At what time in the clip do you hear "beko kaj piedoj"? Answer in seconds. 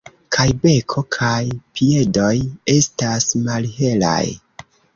0.61-2.31